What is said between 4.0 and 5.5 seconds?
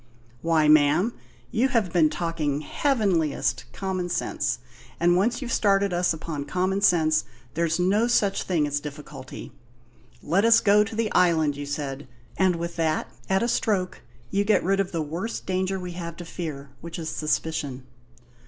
sense, and once